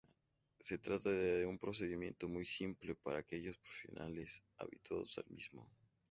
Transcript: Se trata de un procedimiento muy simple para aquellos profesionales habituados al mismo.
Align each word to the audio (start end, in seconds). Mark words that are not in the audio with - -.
Se 0.59 0.79
trata 0.79 1.11
de 1.11 1.45
un 1.45 1.59
procedimiento 1.59 2.27
muy 2.27 2.43
simple 2.43 2.95
para 2.95 3.19
aquellos 3.19 3.59
profesionales 3.59 4.41
habituados 4.57 5.15
al 5.19 5.29
mismo. 5.29 5.69